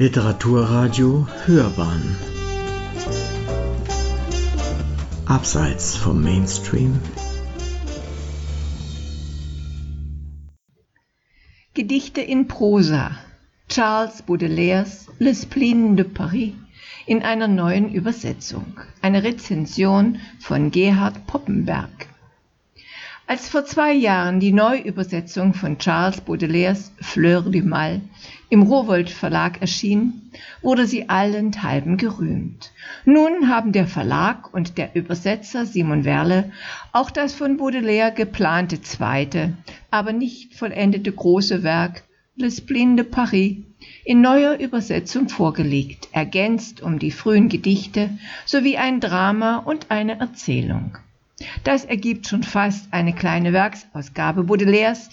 [0.00, 2.16] Literaturradio Hörbahn
[5.26, 7.00] Abseits vom Mainstream
[11.74, 13.10] Gedichte in Prosa
[13.68, 16.52] Charles Baudelaires Le Spleen de Paris
[17.06, 18.78] in einer neuen Übersetzung.
[19.02, 22.06] Eine Rezension von Gerhard Poppenberg.
[23.30, 28.00] Als vor zwei Jahren die Neuübersetzung von Charles Baudelaires Fleur du Mal
[28.48, 30.30] im Rowold Verlag erschien,
[30.62, 32.72] wurde sie allenthalben gerühmt.
[33.04, 36.52] Nun haben der Verlag und der Übersetzer Simon Werle
[36.92, 39.52] auch das von Baudelaire geplante zweite,
[39.90, 43.58] aber nicht vollendete große Werk Le Spleen de Paris
[44.06, 48.08] in neuer Übersetzung vorgelegt, ergänzt um die frühen Gedichte
[48.46, 50.96] sowie ein Drama und eine Erzählung.
[51.62, 55.08] Das ergibt schon fast eine kleine Werksausgabe Baudelaires,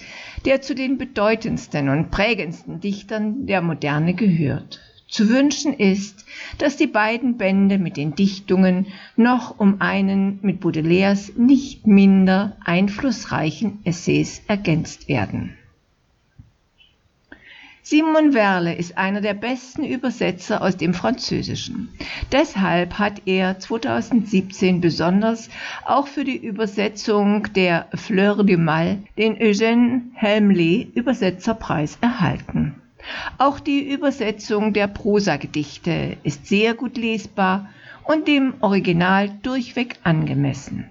[0.45, 4.79] der zu den bedeutendsten und prägendsten Dichtern der Moderne gehört.
[5.07, 6.25] Zu wünschen ist,
[6.57, 13.79] dass die beiden Bände mit den Dichtungen noch um einen mit Baudelaires nicht minder einflussreichen
[13.83, 15.55] Essays ergänzt werden.
[17.87, 21.89] Simon Werle ist einer der besten Übersetzer aus dem Französischen.
[22.31, 25.51] Deshalb hat er 2017 besonders
[25.85, 32.81] auch für die Übersetzung der Fleur du Mal den Eugène Helmley Übersetzerpreis erhalten.
[33.37, 37.69] Auch die Übersetzung der Prosagedichte ist sehr gut lesbar
[38.03, 40.89] und dem Original durchweg angemessen.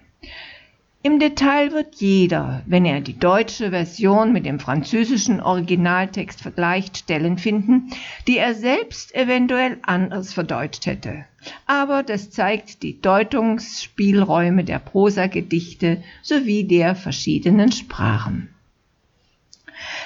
[1.06, 7.36] Im Detail wird jeder, wenn er die deutsche Version mit dem französischen Originaltext vergleicht, Stellen
[7.36, 7.90] finden,
[8.26, 11.26] die er selbst eventuell anders verdeutscht hätte.
[11.66, 18.53] Aber das zeigt die Deutungsspielräume der Prosagedichte sowie der verschiedenen Sprachen.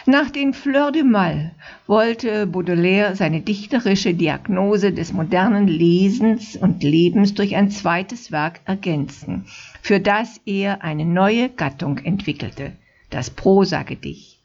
[0.07, 1.53] Nach den Fleurs de Mal
[1.87, 9.45] wollte Baudelaire seine dichterische Diagnose des modernen Lesens und Lebens durch ein zweites Werk ergänzen,
[9.83, 12.73] für das er eine neue Gattung entwickelte,
[13.11, 14.39] das Prosagedicht.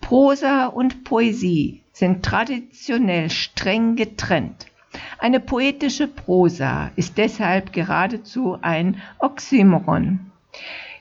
[0.00, 4.66] Prosa und Poesie sind traditionell streng getrennt.
[5.18, 10.30] Eine poetische Prosa ist deshalb geradezu ein Oxymoron.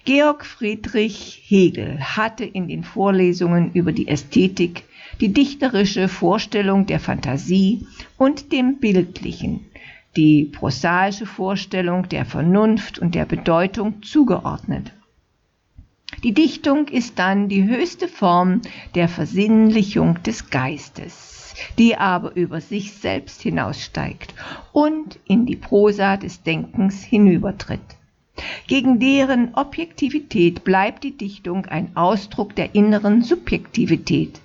[0.09, 4.85] Georg Friedrich Hegel hatte in den Vorlesungen über die Ästhetik
[5.21, 7.85] die dichterische Vorstellung der Fantasie
[8.17, 9.67] und dem Bildlichen,
[10.15, 14.91] die prosaische Vorstellung der Vernunft und der Bedeutung zugeordnet.
[16.23, 18.63] Die Dichtung ist dann die höchste Form
[18.95, 24.33] der Versinnlichung des Geistes, die aber über sich selbst hinaussteigt
[24.73, 27.98] und in die Prosa des Denkens hinübertritt.
[28.67, 34.39] Gegen deren Objektivität bleibt die Dichtung ein Ausdruck der inneren Subjektivität.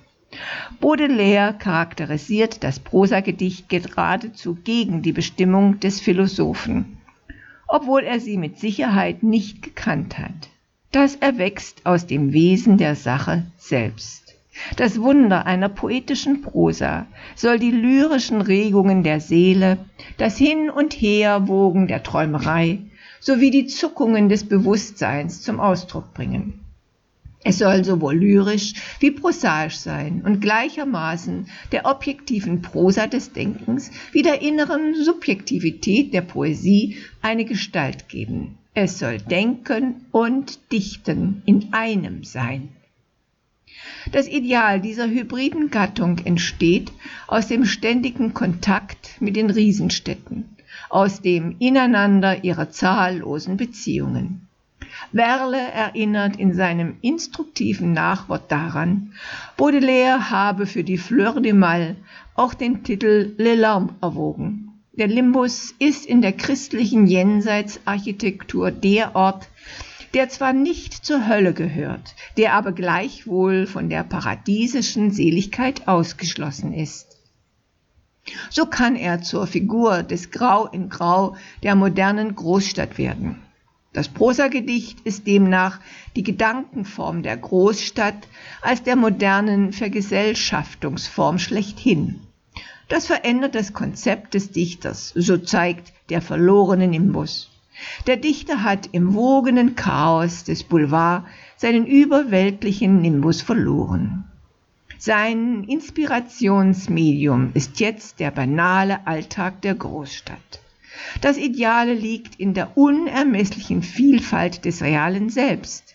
[0.79, 6.97] Baudelaire charakterisiert das Prosagedicht geradezu gegen die Bestimmung des Philosophen,
[7.67, 10.49] obwohl er sie mit Sicherheit nicht gekannt hat.
[10.91, 14.35] Das erwächst aus dem Wesen der Sache selbst.
[14.77, 19.77] Das Wunder einer poetischen Prosa soll die lyrischen Regungen der Seele,
[20.17, 22.79] das Hin und Herwogen der Träumerei,
[23.25, 26.59] sowie die Zuckungen des Bewusstseins zum Ausdruck bringen.
[27.43, 34.21] Es soll sowohl lyrisch wie prosaisch sein und gleichermaßen der objektiven Prosa des Denkens wie
[34.21, 38.59] der inneren Subjektivität der Poesie eine Gestalt geben.
[38.75, 42.69] Es soll Denken und Dichten in einem sein.
[44.11, 46.91] Das Ideal dieser hybriden Gattung entsteht
[47.27, 50.54] aus dem ständigen Kontakt mit den Riesenstädten
[50.89, 54.47] aus dem Ineinander ihrer zahllosen Beziehungen.
[55.11, 59.13] Werle erinnert in seinem instruktiven Nachwort daran,
[59.57, 61.95] Baudelaire habe für die Fleur de Mal
[62.33, 64.81] auch den Titel Le Larme erwogen.
[64.93, 69.49] Der Limbus ist in der christlichen Jenseitsarchitektur der Ort,
[70.13, 77.14] der zwar nicht zur Hölle gehört, der aber gleichwohl von der paradiesischen Seligkeit ausgeschlossen ist.
[78.49, 83.41] So kann er zur Figur des Grau in Grau der modernen Großstadt werden.
[83.93, 85.79] Das Prosagedicht ist demnach
[86.15, 88.27] die Gedankenform der Großstadt
[88.61, 92.19] als der modernen Vergesellschaftungsform schlechthin.
[92.89, 97.49] Das verändert das Konzept des Dichters, so zeigt der verlorene Nimbus.
[98.05, 101.25] Der Dichter hat im wogenen Chaos des Boulevard
[101.55, 104.25] seinen überweltlichen Nimbus verloren.
[105.05, 110.61] Sein Inspirationsmedium ist jetzt der banale Alltag der Großstadt.
[111.21, 115.93] Das Ideale liegt in der unermesslichen Vielfalt des realen Selbst.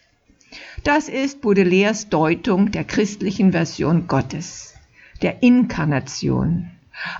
[0.84, 4.74] Das ist Baudelaires Deutung der christlichen Version Gottes,
[5.22, 6.70] der Inkarnation.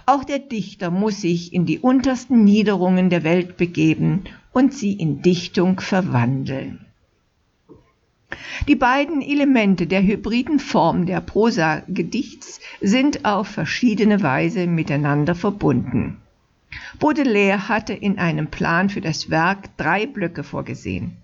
[0.07, 5.23] Auch der Dichter muss sich in die untersten Niederungen der Welt begeben und sie in
[5.23, 6.87] Dichtung verwandeln.
[8.69, 16.19] Die beiden Elemente der hybriden Form der Prosa-Gedichts sind auf verschiedene Weise miteinander verbunden.
[16.99, 21.17] Baudelaire hatte in einem Plan für das Werk drei Blöcke vorgesehen.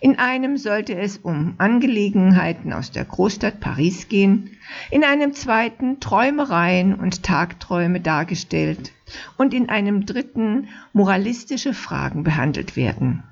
[0.00, 4.56] In einem sollte es um Angelegenheiten aus der Großstadt Paris gehen,
[4.90, 8.92] in einem zweiten Träumereien und Tagträume dargestellt
[9.36, 13.24] und in einem dritten moralistische Fragen behandelt werden.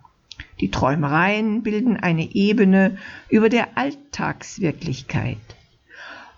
[0.62, 2.96] Die Träumereien bilden eine Ebene
[3.28, 5.36] über der Alltagswirklichkeit.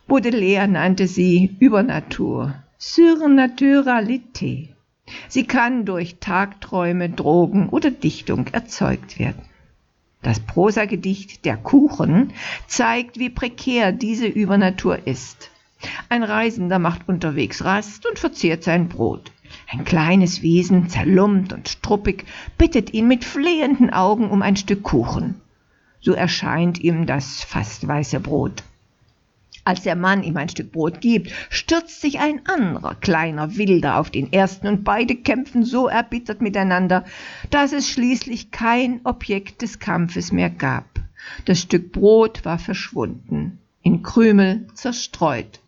[0.07, 4.71] Baudelaire nannte sie Übernatur, Surnaturalité.
[5.29, 9.43] Sie kann durch Tagträume, Drogen oder Dichtung erzeugt werden.
[10.23, 12.33] Das Prosagedicht Der Kuchen
[12.67, 15.51] zeigt, wie prekär diese Übernatur ist.
[16.09, 19.34] Ein Reisender macht unterwegs Rast und verzehrt sein Brot.
[19.71, 22.25] Ein kleines Wesen, zerlumpt und struppig,
[22.59, 25.41] bittet ihn mit flehenden Augen um ein Stück Kuchen.
[26.01, 28.63] So erscheint ihm das fast weiße Brot.
[29.67, 34.11] Als der Mann ihm ein Stück Brot gibt, stürzt sich ein anderer kleiner Wilder auf
[34.11, 37.05] den ersten und beide kämpfen so erbittert miteinander,
[37.49, 40.85] dass es schließlich kein Objekt des Kampfes mehr gab.
[41.47, 45.61] Das Stück Brot war verschwunden, in Krümel zerstreut.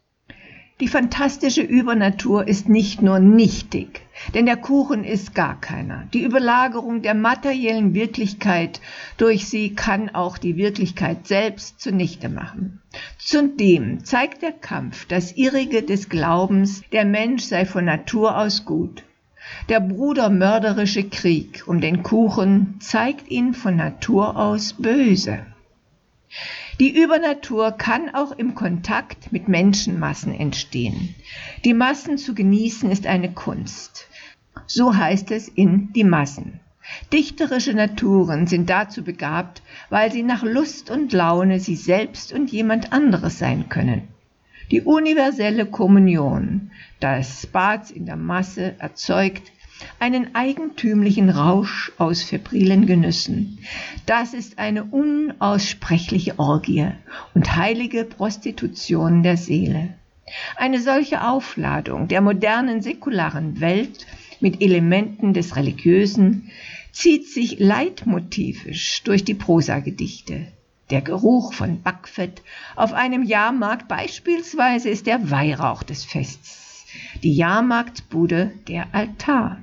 [0.79, 4.03] Die fantastische Übernatur ist nicht nur nichtig,
[4.35, 6.07] denn der Kuchen ist gar keiner.
[6.13, 8.83] Die Überlagerung der materiellen Wirklichkeit
[9.17, 12.83] durch sie kann auch die Wirklichkeit selbst zunichte machen.
[13.17, 19.03] Zudem zeigt der Kampf das Irrige des Glaubens, der Mensch sei von Natur aus gut.
[19.71, 25.39] Der brudermörderische Krieg um den Kuchen zeigt ihn von Natur aus böse.
[26.79, 31.15] Die Übernatur kann auch im Kontakt mit Menschenmassen entstehen.
[31.65, 34.09] Die Massen zu genießen ist eine Kunst.
[34.67, 36.61] So heißt es in Die Massen.
[37.15, 42.93] Dichterische Naturen sind dazu begabt, weil sie nach Lust und Laune sie selbst und jemand
[42.93, 44.09] anderes sein können.
[44.71, 49.51] Die universelle Kommunion, das Bad in der Masse erzeugt,
[49.99, 53.59] einen eigentümlichen Rausch aus febrilen Genüssen.
[54.07, 56.89] Das ist eine unaussprechliche Orgie
[57.35, 59.95] und heilige Prostitution der Seele.
[60.57, 64.07] Eine solche Aufladung der modernen säkularen Welt
[64.41, 66.51] mit Elementen des Religiösen
[66.93, 70.49] zieht sich leitmotivisch durch die Prosagedichte.
[70.91, 72.43] Der Geruch von Backfett
[72.77, 76.87] auf einem Jahrmarkt beispielsweise ist der Weihrauch des Fests,
[77.23, 79.59] die Jahrmarktbude der Altar.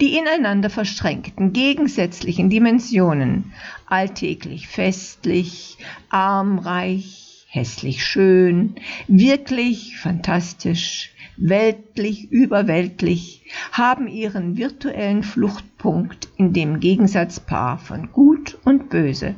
[0.00, 3.52] Die ineinander verschränkten, gegensätzlichen Dimensionen,
[3.84, 5.76] alltäglich festlich,
[6.08, 8.76] armreich, hässlich schön,
[9.08, 13.42] wirklich fantastisch, weltlich überweltlich,
[13.72, 19.34] haben ihren virtuellen Fluchtpunkt in dem Gegensatzpaar von Gut und Böse,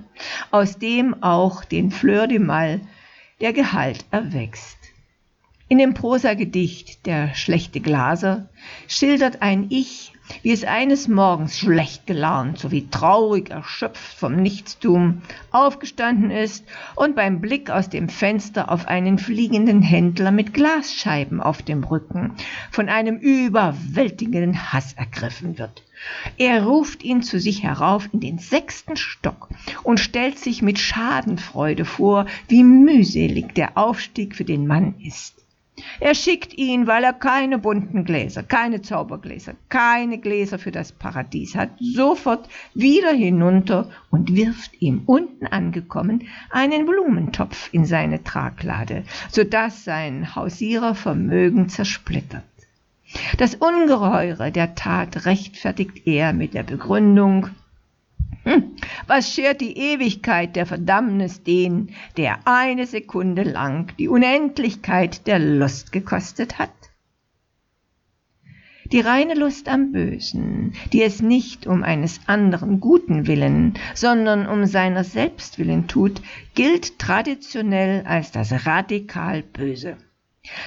[0.52, 2.80] aus dem auch den Fleur de Mal
[3.40, 4.81] der Gehalt erwächst.
[5.72, 8.50] In dem Prosagedicht Der schlechte Glaser
[8.88, 16.30] schildert ein Ich wie es eines Morgens schlecht gelaunt sowie traurig erschöpft vom Nichtstun aufgestanden
[16.30, 21.84] ist und beim Blick aus dem Fenster auf einen fliegenden Händler mit Glasscheiben auf dem
[21.84, 22.34] Rücken
[22.70, 25.84] von einem überwältigenden Hass ergriffen wird.
[26.36, 29.48] Er ruft ihn zu sich herauf in den sechsten Stock
[29.84, 35.41] und stellt sich mit Schadenfreude vor, wie mühselig der Aufstieg für den Mann ist.
[36.00, 41.54] Er schickt ihn, weil er keine bunten Gläser, keine Zaubergläser, keine Gläser für das Paradies
[41.54, 49.44] hat, sofort wieder hinunter und wirft ihm unten angekommen einen Blumentopf in seine Traglade, so
[49.44, 52.44] dass sein Hausierervermögen zersplittert.
[53.38, 57.48] Das Ungeheure der Tat rechtfertigt er mit der Begründung,
[58.44, 65.38] hm, was schert die Ewigkeit der Verdammnis den, der eine Sekunde lang die Unendlichkeit der
[65.38, 66.70] Lust gekostet hat?
[68.92, 74.66] Die reine Lust am Bösen, die es nicht um eines anderen guten Willen, sondern um
[74.66, 76.20] seiner selbst willen tut,
[76.54, 79.96] gilt traditionell als das radikal Böse.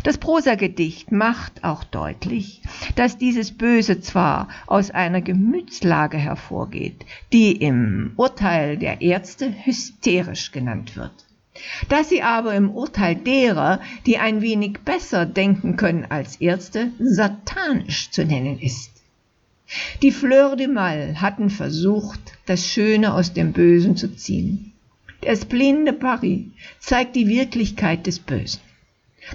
[0.06, 2.62] Das Prosagedicht macht auch deutlich,
[2.96, 10.96] dass dieses Böse zwar aus einer Gemütslage hervorgeht, die im Urteil der Ärzte hysterisch genannt
[10.96, 11.12] wird,
[11.90, 18.12] dass sie aber im Urteil derer, die ein wenig besser denken können als Ärzte, satanisch
[18.12, 18.92] zu nennen ist.
[20.02, 24.72] Die Fleur de Mal hatten versucht, das Schöne aus dem Bösen zu ziehen.
[25.24, 26.46] Der Spleen de Paris
[26.80, 28.62] zeigt die Wirklichkeit des Bösen.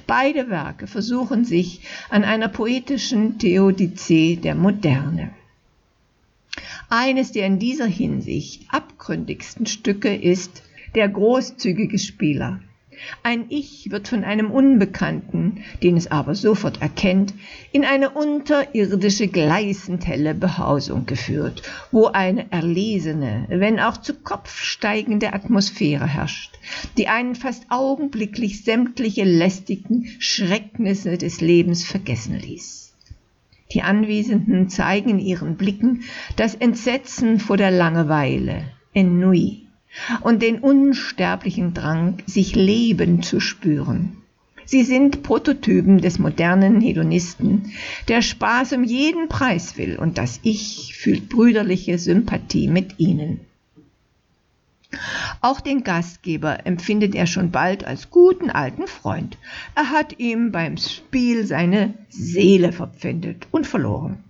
[0.06, 5.30] Beide Werke versuchen sich an einer poetischen Theodizee der Moderne.
[6.88, 10.62] Eines der in dieser Hinsicht abgründigsten Stücke ist
[10.94, 12.60] Der großzügige Spieler
[13.22, 17.34] ein Ich wird von einem Unbekannten, den es aber sofort erkennt,
[17.72, 25.32] in eine unterirdische gleißend helle Behausung geführt, wo eine erlesene, wenn auch zu Kopf steigende
[25.32, 26.58] Atmosphäre herrscht,
[26.96, 32.94] die einen fast augenblicklich sämtliche lästigen Schrecknisse des Lebens vergessen ließ.
[33.72, 36.02] Die Anwesenden zeigen in ihren Blicken
[36.36, 39.68] das Entsetzen vor der Langeweile, Ennui,
[40.20, 44.16] und den unsterblichen Drang, sich Leben zu spüren.
[44.64, 47.72] Sie sind Prototypen des modernen Hedonisten,
[48.06, 53.40] der Spaß um jeden Preis will und das Ich fühlt brüderliche Sympathie mit ihnen.
[55.40, 59.38] Auch den Gastgeber empfindet er schon bald als guten alten Freund.
[59.74, 64.22] Er hat ihm beim Spiel seine Seele verpfändet und verloren.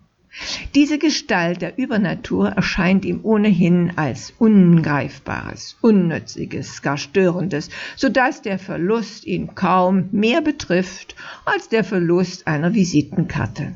[0.76, 8.58] Diese Gestalt der Übernatur erscheint ihm ohnehin als Ungreifbares, Unnütziges, gar Störendes, so dass der
[8.58, 13.74] Verlust ihn kaum mehr betrifft als der Verlust einer Visitenkarte.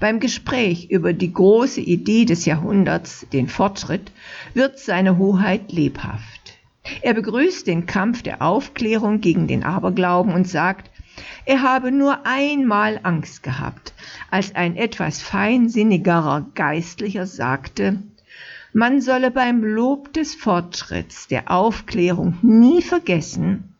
[0.00, 4.12] Beim Gespräch über die große Idee des Jahrhunderts, den Fortschritt,
[4.54, 6.37] wird seine Hoheit lebhaft.
[7.02, 10.90] Er begrüßt den Kampf der Aufklärung gegen den Aberglauben und sagt,
[11.44, 13.92] er habe nur einmal Angst gehabt,
[14.30, 18.02] als ein etwas feinsinnigerer Geistlicher sagte,
[18.72, 23.74] man solle beim Lob des Fortschritts der Aufklärung nie vergessen,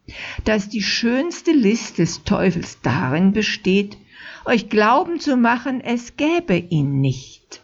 [0.45, 3.99] dass die schönste List des Teufels darin besteht,
[4.45, 7.63] euch glauben zu machen, es gäbe ihn nicht.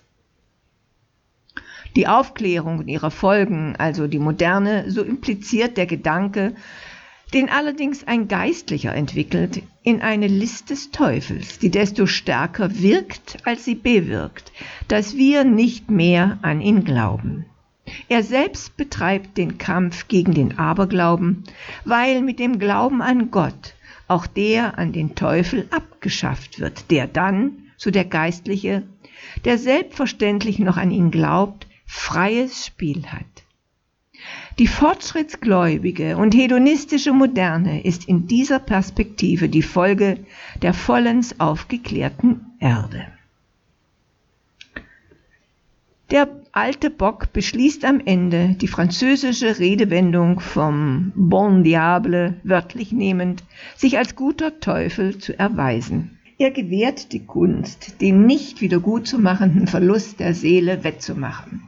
[1.96, 6.54] Die Aufklärung und ihre Folgen, also die moderne, so impliziert der Gedanke,
[7.32, 13.64] den allerdings ein Geistlicher entwickelt, in eine List des Teufels, die desto stärker wirkt, als
[13.64, 14.52] sie bewirkt,
[14.88, 17.46] dass wir nicht mehr an ihn glauben.
[18.08, 21.44] Er selbst betreibt den Kampf gegen den Aberglauben,
[21.84, 23.74] weil mit dem Glauben an Gott
[24.08, 28.82] auch der an den Teufel abgeschafft wird, der dann, so der Geistliche,
[29.44, 33.44] der selbstverständlich noch an ihn glaubt, freies Spiel hat.
[34.58, 40.18] Die fortschrittsgläubige und hedonistische Moderne ist in dieser Perspektive die Folge
[40.60, 43.06] der vollends aufgeklärten Erde.
[46.10, 53.42] Der alte Bock beschließt am Ende, die französische Redewendung vom Bon Diable wörtlich nehmend,
[53.76, 56.18] sich als guter Teufel zu erweisen.
[56.38, 61.62] Er gewährt die Kunst, den nicht wiedergutzumachenden Verlust der Seele wettzumachen.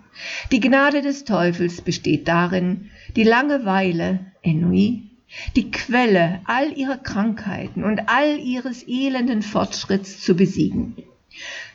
[0.52, 5.11] Die Gnade des Teufels besteht darin, die Langeweile, Ennui,
[5.56, 10.96] die Quelle all ihrer Krankheiten und all ihres elenden Fortschritts zu besiegen.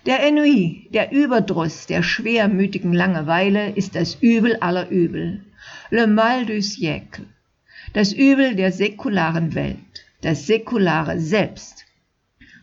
[0.06, 5.46] Der Ennui, der Überdruss der schwermütigen Langeweile, ist das Übel aller Übel,
[5.92, 7.26] le mal du siècle,
[7.94, 9.78] das Übel der säkularen Welt,
[10.22, 11.86] das säkulare Selbst,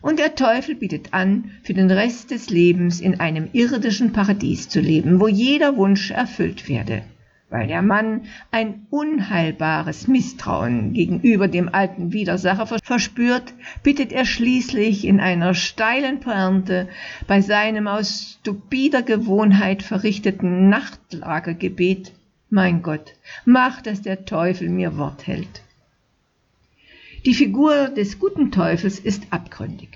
[0.01, 4.79] und der Teufel bietet an, für den Rest des Lebens in einem irdischen Paradies zu
[4.79, 7.03] leben, wo jeder Wunsch erfüllt werde.
[7.49, 15.19] Weil der Mann ein unheilbares Misstrauen gegenüber dem alten Widersacher verspürt, bittet er schließlich in
[15.19, 16.87] einer steilen Pointe
[17.27, 22.13] bei seinem aus stupider Gewohnheit verrichteten Nachtlagergebet,
[22.51, 23.15] Mein Gott,
[23.45, 25.63] mach, dass der Teufel mir Wort hält.
[27.25, 29.89] Die Figur des guten Teufels ist abgründig.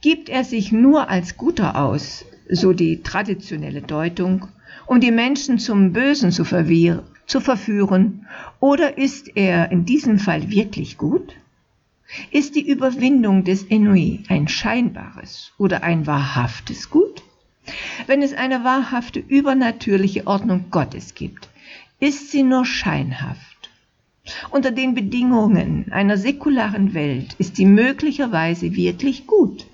[0.00, 4.48] Gibt er sich nur als Guter aus, so die traditionelle Deutung,
[4.86, 6.44] um die Menschen zum Bösen zu,
[7.26, 8.26] zu verführen,
[8.58, 11.36] oder ist er in diesem Fall wirklich gut?
[12.32, 17.22] Ist die Überwindung des Ennui ein scheinbares oder ein wahrhaftes Gut?
[18.08, 21.48] Wenn es eine wahrhafte übernatürliche Ordnung Gottes gibt,
[22.00, 23.51] ist sie nur scheinhaft
[24.50, 29.66] unter den Bedingungen einer säkularen Welt ist sie möglicherweise wirklich gut.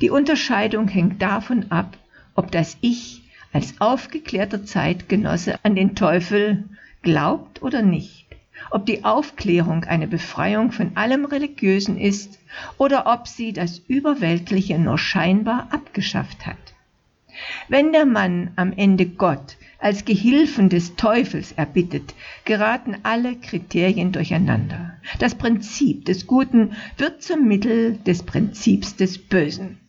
[0.00, 1.96] Die Unterscheidung hängt davon ab,
[2.34, 6.64] ob das Ich als aufgeklärter Zeitgenosse an den Teufel
[7.02, 8.26] glaubt oder nicht,
[8.70, 12.38] ob die Aufklärung eine Befreiung von allem Religiösen ist
[12.78, 16.56] oder ob sie das Überweltliche nur scheinbar abgeschafft hat.
[17.68, 24.94] Wenn der Mann am Ende Gott als Gehilfen des Teufels erbittet, geraten alle Kriterien durcheinander.
[25.18, 29.80] Das Prinzip des Guten wird zum Mittel des Prinzips des Bösen.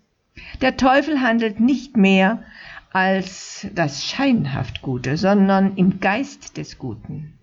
[0.61, 2.43] Der Teufel handelt nicht mehr
[2.91, 7.33] als das scheinhaft Gute, sondern im Geist des Guten.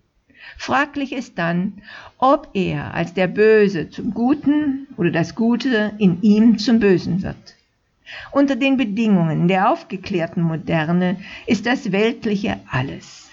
[0.57, 1.83] Fraglich ist dann,
[2.19, 7.57] ob er als der Böse zum Guten oder das Gute in ihm zum Bösen wird.
[8.33, 13.31] Unter den Bedingungen der aufgeklärten Moderne ist das Weltliche alles.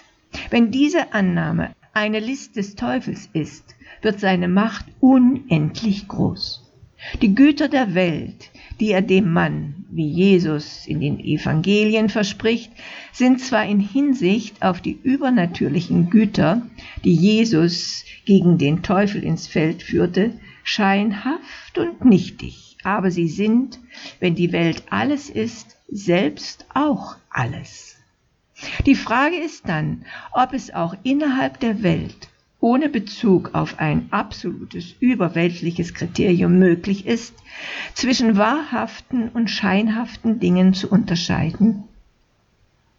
[0.50, 6.64] Wenn diese Annahme eine List des Teufels ist, wird seine Macht unendlich groß.
[7.22, 12.72] Die Güter der Welt, die er dem Mann, wie Jesus in den Evangelien verspricht,
[13.12, 16.62] sind zwar in Hinsicht auf die übernatürlichen Güter,
[17.04, 20.32] die Jesus gegen den Teufel ins Feld führte,
[20.64, 23.78] scheinhaft und nichtig, aber sie sind,
[24.20, 27.96] wenn die Welt alles ist, selbst auch alles.
[28.86, 32.28] Die Frage ist dann, ob es auch innerhalb der Welt
[32.60, 37.34] ohne Bezug auf ein absolutes überweltliches Kriterium möglich ist,
[37.94, 41.84] zwischen wahrhaften und scheinhaften Dingen zu unterscheiden?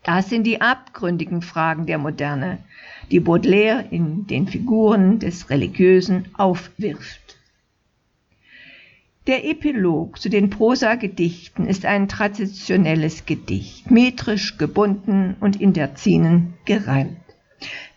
[0.03, 2.59] Das sind die abgründigen Fragen der Moderne,
[3.11, 7.28] die Baudelaire in den Figuren des Religiösen aufwirft.
[9.27, 16.53] Der Epilog zu den Prosagedichten ist ein traditionelles Gedicht, metrisch gebunden und in der Zinen
[16.65, 17.17] gereimt.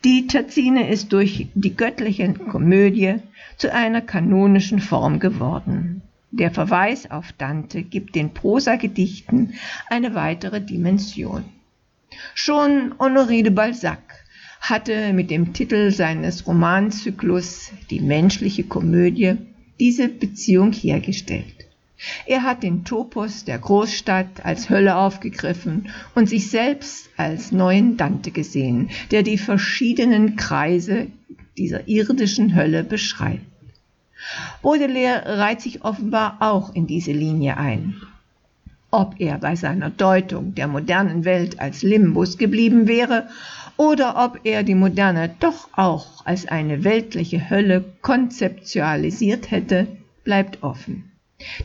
[0.03, 3.15] Die Terzine ist durch die göttliche Komödie
[3.57, 6.01] zu einer kanonischen Form geworden.
[6.31, 9.53] Der Verweis auf Dante gibt den Prosagedichten
[9.89, 11.45] eine weitere Dimension.
[12.33, 14.01] Schon Honoré de Balzac
[14.59, 19.37] hatte mit dem Titel seines Romanzyklus Die menschliche Komödie
[19.79, 21.63] diese Beziehung hergestellt.
[22.25, 28.31] Er hat den Topos der Großstadt als Hölle aufgegriffen und sich selbst als neuen Dante
[28.31, 31.07] gesehen, der die verschiedenen Kreise
[31.57, 33.45] dieser irdischen Hölle beschreibt.
[34.61, 38.01] Baudelaire reiht sich offenbar auch in diese Linie ein.
[38.91, 43.27] Ob er bei seiner Deutung der modernen Welt als Limbus geblieben wäre
[43.77, 49.87] oder ob er die Moderne doch auch als eine weltliche Hölle konzeptualisiert hätte,
[50.23, 51.11] bleibt offen.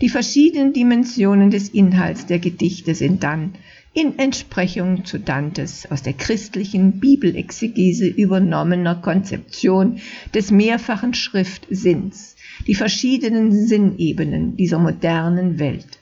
[0.00, 3.54] Die verschiedenen Dimensionen des Inhalts der Gedichte sind dann
[3.94, 10.00] in Entsprechung zu Dantes aus der christlichen Bibelexegese übernommener Konzeption
[10.34, 15.97] des mehrfachen Schriftsinns, die verschiedenen Sinnebenen dieser modernen Welt.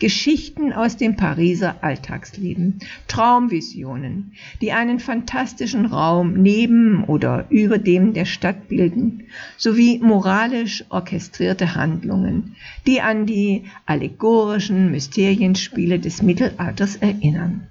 [0.00, 4.32] Geschichten aus dem Pariser Alltagsleben, Traumvisionen,
[4.62, 9.24] die einen fantastischen Raum neben oder über dem der Stadt bilden,
[9.58, 17.68] sowie moralisch orchestrierte Handlungen, die an die allegorischen Mysterienspiele des Mittelalters erinnern.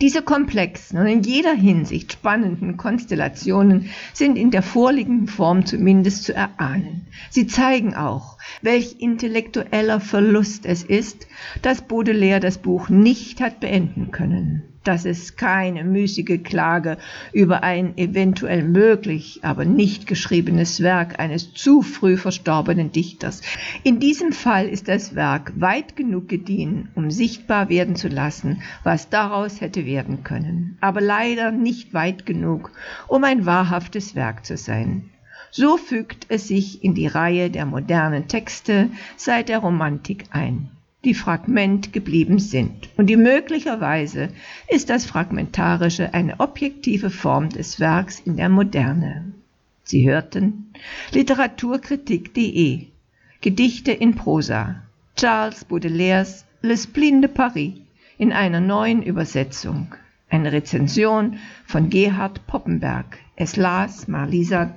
[0.00, 6.34] Diese komplexen und in jeder Hinsicht spannenden Konstellationen sind in der vorliegenden Form zumindest zu
[6.34, 7.06] erahnen.
[7.30, 11.28] Sie zeigen auch, welch intellektueller Verlust es ist,
[11.62, 16.98] dass Baudelaire das Buch nicht hat beenden können dass es keine müßige Klage
[17.32, 23.42] über ein eventuell möglich, aber nicht geschriebenes Werk eines zu früh verstorbenen Dichters.
[23.82, 29.08] In diesem Fall ist das Werk weit genug gediehen, um sichtbar werden zu lassen, was
[29.08, 32.72] daraus hätte werden können, aber leider nicht weit genug,
[33.08, 35.10] um ein wahrhaftes Werk zu sein.
[35.50, 40.70] So fügt es sich in die Reihe der modernen Texte seit der Romantik ein
[41.04, 42.88] die fragment geblieben sind.
[42.96, 44.28] Und die möglicherweise
[44.68, 49.32] ist das Fragmentarische eine objektive Form des Werks in der Moderne.
[49.84, 50.72] Sie hörten
[51.10, 52.86] Literaturkritik.de
[53.40, 54.82] Gedichte in Prosa
[55.16, 57.74] Charles Baudelaires L'Esprit de Paris
[58.16, 59.94] in einer neuen Übersetzung.
[60.30, 63.18] Eine Rezension von Gerhard Poppenberg.
[63.34, 64.76] Es las Marlisa